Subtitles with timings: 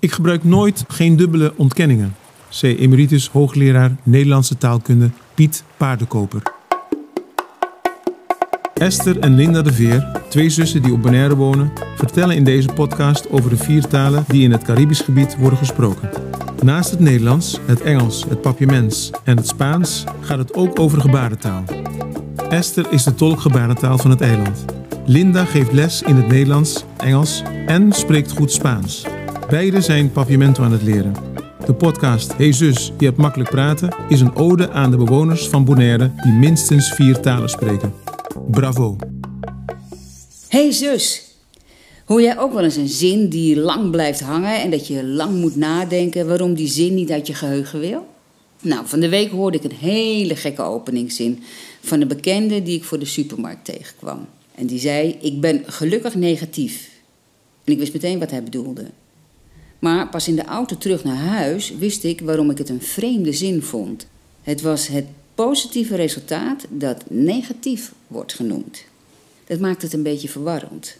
[0.00, 2.14] Ik gebruik nooit geen dubbele ontkenningen,
[2.48, 6.42] zei emeritus hoogleraar Nederlandse taalkunde Piet Paardenkoper.
[8.74, 13.30] Esther en Linda de Veer, twee zussen die op Bonaire wonen, vertellen in deze podcast
[13.30, 16.10] over de vier talen die in het Caribisch gebied worden gesproken.
[16.62, 21.64] Naast het Nederlands, het Engels, het Papiaments en het Spaans gaat het ook over gebarentaal.
[22.48, 24.64] Esther is de tolk gebarentaal van het eiland.
[25.06, 29.04] Linda geeft les in het Nederlands, Engels en spreekt goed Spaans.
[29.50, 31.14] Beide zijn papiamento aan het leren.
[31.66, 35.64] De podcast Hey zus, je hebt makkelijk praten is een ode aan de bewoners van
[35.64, 37.94] Bonaire die minstens vier talen spreken.
[38.50, 38.96] Bravo!
[40.48, 41.34] Hey zus,
[42.04, 45.40] hoor jij ook wel eens een zin die lang blijft hangen en dat je lang
[45.40, 48.06] moet nadenken waarom die zin niet uit je geheugen wil?
[48.62, 51.42] Nou, van de week hoorde ik een hele gekke openingszin
[51.80, 54.26] van een bekende die ik voor de supermarkt tegenkwam.
[54.54, 56.88] En die zei: Ik ben gelukkig negatief.
[57.64, 58.86] En ik wist meteen wat hij bedoelde.
[59.80, 63.32] Maar pas in de auto terug naar huis wist ik waarom ik het een vreemde
[63.32, 64.06] zin vond.
[64.42, 68.84] Het was het positieve resultaat dat negatief wordt genoemd.
[69.46, 70.96] Dat maakt het een beetje verwarrend.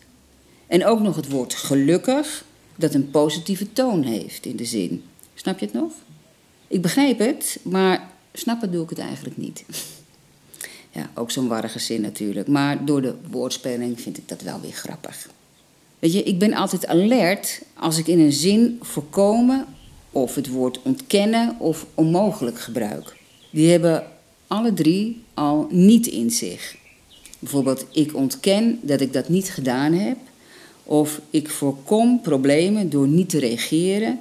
[0.67, 2.45] En ook nog het woord gelukkig,
[2.77, 5.03] dat een positieve toon heeft in de zin.
[5.35, 5.93] Snap je het nog?
[6.69, 9.65] Ik begrijp het, maar snappen doe ik het eigenlijk niet.
[10.93, 12.49] Ja, ook zo'n warrige zin natuurlijk.
[12.49, 15.29] Maar door de woordspeling vind ik dat wel weer grappig.
[16.01, 19.67] Weet je, ik ben altijd alert als ik in een zin voorkomen
[20.11, 23.17] of het woord ontkennen of onmogelijk gebruik.
[23.51, 24.07] Die hebben
[24.47, 26.77] alle drie al niet in zich.
[27.39, 30.17] Bijvoorbeeld, ik ontken dat ik dat niet gedaan heb.
[30.85, 34.21] Of ik voorkom problemen door niet te reageren.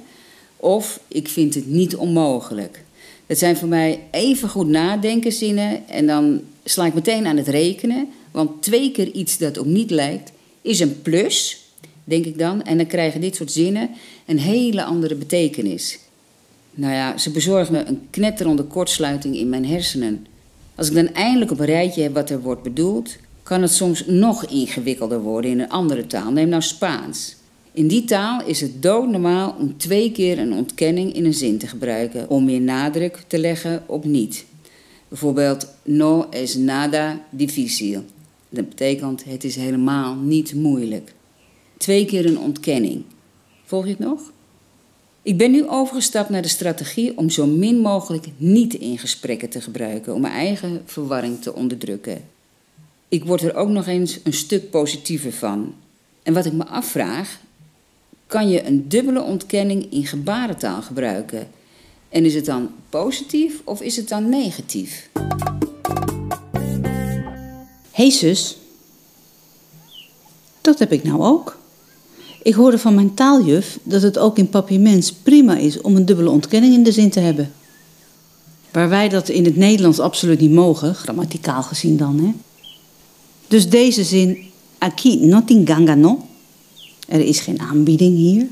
[0.56, 2.84] Of ik vind het niet onmogelijk.
[3.26, 7.48] Dat zijn voor mij even goed nadenken zinnen en dan sla ik meteen aan het
[7.48, 8.08] rekenen.
[8.30, 11.64] Want twee keer iets dat op niet lijkt is een plus,
[12.04, 12.62] denk ik dan.
[12.62, 13.90] En dan krijgen dit soort zinnen
[14.26, 15.98] een hele andere betekenis.
[16.70, 20.26] Nou ja, ze bezorgen me een knetterende kortsluiting in mijn hersenen.
[20.74, 24.06] Als ik dan eindelijk op een rijtje heb wat er wordt bedoeld, kan het soms
[24.06, 26.32] nog ingewikkelder worden in een andere taal.
[26.32, 27.36] Neem nou Spaans.
[27.72, 31.66] In die taal is het doodnormaal om twee keer een ontkenning in een zin te
[31.66, 34.44] gebruiken, om meer nadruk te leggen op niet.
[35.08, 38.04] Bijvoorbeeld, no es nada difícil.
[38.48, 41.12] Dat betekent, het is helemaal niet moeilijk.
[41.80, 43.04] Twee keer een ontkenning.
[43.64, 44.32] Volg je het nog?
[45.22, 49.60] Ik ben nu overgestapt naar de strategie om zo min mogelijk niet in gesprekken te
[49.60, 52.24] gebruiken, om mijn eigen verwarring te onderdrukken.
[53.08, 55.74] Ik word er ook nog eens een stuk positiever van.
[56.22, 57.40] En wat ik me afvraag,
[58.26, 61.48] kan je een dubbele ontkenning in gebarentaal gebruiken?
[62.08, 65.10] En is het dan positief of is het dan negatief?
[67.90, 68.56] hey zus,
[70.60, 71.58] dat heb ik nou ook.
[72.42, 76.30] Ik hoorde van mijn taaljuf dat het ook in papiaments prima is om een dubbele
[76.30, 77.52] ontkenning in de zin te hebben.
[78.70, 82.18] Waar wij dat in het Nederlands absoluut niet mogen, grammaticaal gezien dan.
[82.18, 82.32] Hè?
[83.46, 84.38] Dus deze zin,
[84.78, 86.26] aquí no tinganga no,
[87.08, 88.46] er is geen aanbieding hier.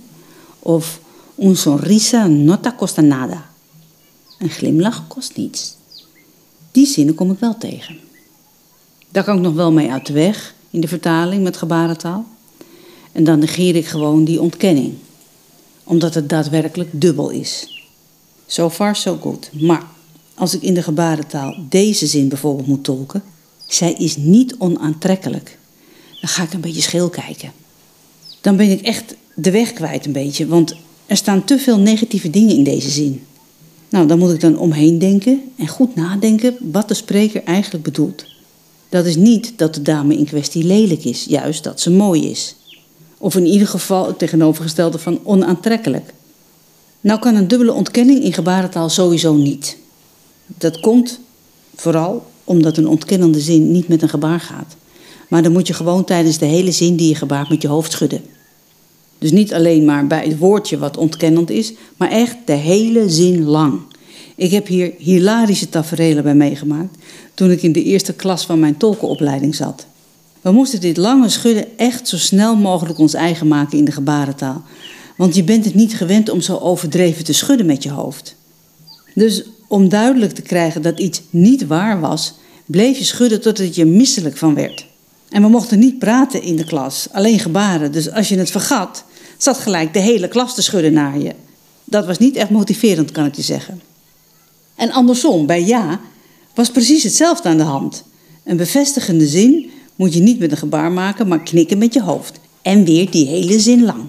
[0.58, 1.00] Of
[1.38, 3.50] un sonrisa no te costa nada,
[4.38, 5.76] een glimlach kost niets.
[6.72, 7.98] Die zinnen kom ik wel tegen.
[9.10, 12.26] Daar kan ik nog wel mee uit de weg in de vertaling met gebarentaal.
[13.12, 14.94] En dan negeer ik gewoon die ontkenning,
[15.84, 17.82] omdat het daadwerkelijk dubbel is.
[18.46, 19.50] So far, so good.
[19.52, 19.86] Maar
[20.34, 23.22] als ik in de gebarentaal deze zin bijvoorbeeld moet tolken,
[23.66, 25.58] zij is niet onaantrekkelijk,
[26.20, 27.52] dan ga ik een beetje scheel kijken.
[28.40, 30.74] Dan ben ik echt de weg kwijt een beetje, want
[31.06, 33.22] er staan te veel negatieve dingen in deze zin.
[33.88, 38.24] Nou, dan moet ik dan omheen denken en goed nadenken wat de spreker eigenlijk bedoelt.
[38.88, 42.54] Dat is niet dat de dame in kwestie lelijk is, juist dat ze mooi is.
[43.18, 46.12] Of in ieder geval het tegenovergestelde van onaantrekkelijk.
[47.00, 49.76] Nou kan een dubbele ontkenning in gebarentaal sowieso niet.
[50.46, 51.20] Dat komt
[51.74, 54.76] vooral omdat een ontkennende zin niet met een gebaar gaat.
[55.28, 57.92] Maar dan moet je gewoon tijdens de hele zin die je gebaart met je hoofd
[57.92, 58.22] schudden.
[59.18, 63.44] Dus niet alleen maar bij het woordje wat ontkennend is, maar echt de hele zin
[63.44, 63.80] lang.
[64.36, 66.96] Ik heb hier hilarische tafereelen bij meegemaakt
[67.34, 69.86] toen ik in de eerste klas van mijn tolkenopleiding zat.
[70.48, 74.62] We moesten dit lange schudden echt zo snel mogelijk ons eigen maken in de gebarentaal.
[75.16, 78.34] Want je bent het niet gewend om zo overdreven te schudden met je hoofd.
[79.14, 82.34] Dus om duidelijk te krijgen dat iets niet waar was,
[82.66, 84.86] bleef je schudden totdat je misselijk van werd.
[85.28, 87.92] En we mochten niet praten in de klas, alleen gebaren.
[87.92, 89.04] Dus als je het vergat,
[89.36, 91.34] zat gelijk de hele klas te schudden naar je.
[91.84, 93.80] Dat was niet echt motiverend, kan ik je zeggen.
[94.74, 96.00] En andersom, bij ja,
[96.54, 98.04] was precies hetzelfde aan de hand.
[98.44, 102.40] Een bevestigende zin moet je niet met een gebaar maken, maar knikken met je hoofd.
[102.62, 104.02] En weer die hele zin lang.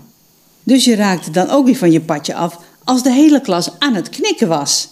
[0.63, 3.93] Dus je raakte dan ook weer van je padje af als de hele klas aan
[3.95, 4.89] het knikken was.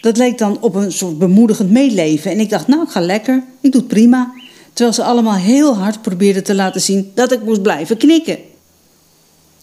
[0.00, 2.30] Dat leek dan op een soort bemoedigend meeleven.
[2.30, 4.32] En ik dacht, nou, ik ga lekker, ik doe het prima.
[4.72, 8.38] Terwijl ze allemaal heel hard probeerden te laten zien dat ik moest blijven knikken.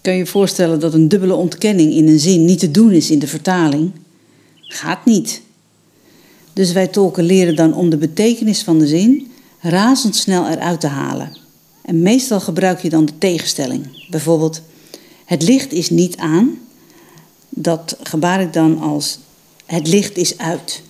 [0.00, 3.10] Kan je je voorstellen dat een dubbele ontkenning in een zin niet te doen is
[3.10, 3.92] in de vertaling?
[4.60, 5.42] Gaat niet.
[6.52, 9.31] Dus wij tolken leren dan om de betekenis van de zin
[9.62, 11.36] razendsnel eruit te halen.
[11.82, 14.06] En meestal gebruik je dan de tegenstelling.
[14.10, 14.62] Bijvoorbeeld,
[15.24, 16.58] het licht is niet aan.
[17.48, 19.18] Dat gebaar ik dan als
[19.66, 20.82] het licht is uit.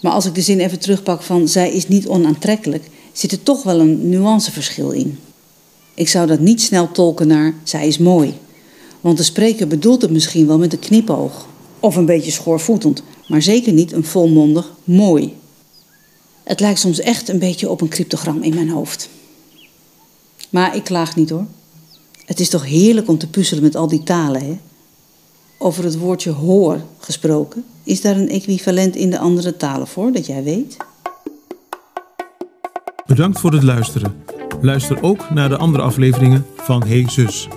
[0.00, 3.62] Maar als ik de zin even terugpak van zij is niet onaantrekkelijk, zit er toch
[3.62, 5.18] wel een nuanceverschil in.
[5.94, 8.34] Ik zou dat niet snel tolken naar zij is mooi.
[9.00, 11.46] Want de spreker bedoelt het misschien wel met een knipoog.
[11.80, 15.34] Of een beetje schoorvoetend, maar zeker niet een volmondig mooi.
[16.44, 19.08] Het lijkt soms echt een beetje op een cryptogram in mijn hoofd.
[20.50, 21.46] Maar ik klaag niet hoor.
[22.24, 24.58] Het is toch heerlijk om te puzzelen met al die talen, hè?
[25.58, 27.64] Over het woordje hoor gesproken.
[27.82, 30.76] Is daar een equivalent in de andere talen voor, dat jij weet?
[33.06, 34.24] Bedankt voor het luisteren.
[34.60, 37.48] Luister ook naar de andere afleveringen van Hey Zus.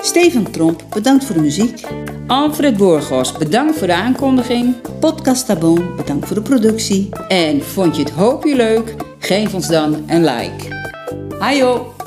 [0.00, 1.86] Stefan Tromp, bedankt voor de muziek.
[2.30, 4.74] Alfred Borgos, bedankt voor de aankondiging.
[5.00, 7.08] Podcast Tabon, bedankt voor de productie.
[7.28, 8.94] En vond je het hoopje leuk?
[9.18, 10.68] Geef ons dan een like.
[11.38, 11.99] Hajo!